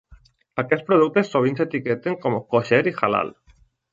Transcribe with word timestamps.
Aquests 0.61 0.85
productes 0.87 1.29
sovint 1.33 1.59
s'etiqueten 1.59 2.17
com 2.25 2.39
kosher 2.55 2.83
i 2.95 2.97
halal. 3.03 3.33